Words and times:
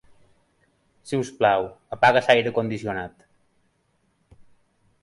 Si 1.09 1.19
us 1.25 1.29
plau, 1.41 1.67
apaga 1.99 2.25
l'aire 2.29 2.55
condicionat. 2.59 3.25